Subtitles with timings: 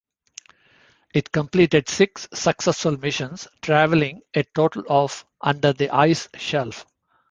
[1.13, 6.87] It completed six successful missions, travelling a total of under the ice shelf.